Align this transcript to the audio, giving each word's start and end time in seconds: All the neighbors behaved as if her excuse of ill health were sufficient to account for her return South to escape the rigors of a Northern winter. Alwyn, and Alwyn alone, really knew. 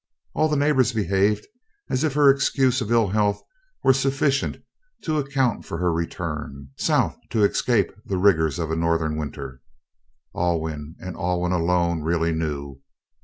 All 0.33 0.49
the 0.49 0.55
neighbors 0.57 0.93
behaved 0.93 1.45
as 1.87 2.03
if 2.03 2.13
her 2.15 2.31
excuse 2.31 2.81
of 2.81 2.89
ill 2.91 3.09
health 3.09 3.39
were 3.83 3.93
sufficient 3.93 4.57
to 5.03 5.19
account 5.19 5.63
for 5.63 5.77
her 5.77 5.93
return 5.93 6.69
South 6.75 7.15
to 7.29 7.43
escape 7.43 7.91
the 8.05 8.17
rigors 8.17 8.57
of 8.57 8.71
a 8.71 8.75
Northern 8.75 9.15
winter. 9.15 9.61
Alwyn, 10.35 10.95
and 10.99 11.15
Alwyn 11.15 11.51
alone, 11.51 12.01
really 12.01 12.31
knew. 12.33 12.81